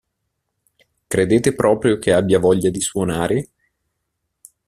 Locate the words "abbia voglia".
2.11-2.71